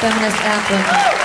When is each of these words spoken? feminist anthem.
feminist 0.00 0.40
anthem. 0.46 1.19